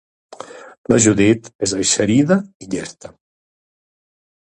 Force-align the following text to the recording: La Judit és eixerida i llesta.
La 0.93 0.99
Judit 1.05 1.51
és 1.67 1.75
eixerida 1.83 2.41
i 2.67 2.73
llesta. 2.75 3.17